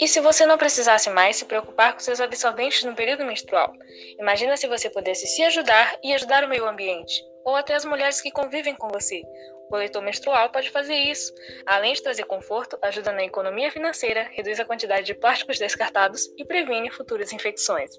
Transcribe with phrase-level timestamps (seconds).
[0.00, 3.72] E se você não precisasse mais se preocupar com seus absorventes no período menstrual?
[4.18, 8.20] Imagina se você pudesse se ajudar e ajudar o meio ambiente, ou até as mulheres
[8.20, 9.20] que convivem com você.
[9.66, 11.34] O coletor menstrual pode fazer isso.
[11.66, 16.44] Além de trazer conforto, ajuda na economia financeira, reduz a quantidade de plásticos descartados e
[16.46, 17.90] previne futuras infecções.